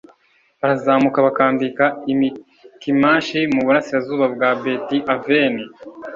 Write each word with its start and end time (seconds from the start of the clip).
h 0.03 0.03
Barazamuka 0.59 1.17
bakambika 1.27 1.85
i 2.11 2.13
Mikimashi 2.19 3.39
mu 3.53 3.61
burasirazuba 3.65 4.25
bwa 4.33 4.49
Beti 4.61 4.97
Aveni 5.13 5.63